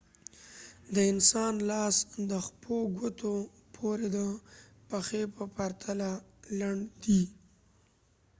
[0.93, 1.95] د انسان لاس
[2.29, 3.33] د ښپو ګوتو
[3.73, 4.17] پوري د
[4.89, 6.11] پښې په پرتله
[6.59, 7.21] لنډ دی